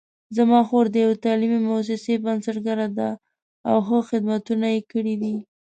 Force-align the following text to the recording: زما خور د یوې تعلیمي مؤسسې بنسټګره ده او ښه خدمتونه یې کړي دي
زما 0.37 0.59
خور 0.67 0.85
د 0.91 0.95
یوې 1.03 1.17
تعلیمي 1.25 1.59
مؤسسې 1.67 2.13
بنسټګره 2.25 2.87
ده 2.97 3.09
او 3.69 3.77
ښه 3.87 3.97
خدمتونه 4.09 4.67
یې 4.75 4.81
کړي 4.91 5.15
دي 5.21 5.35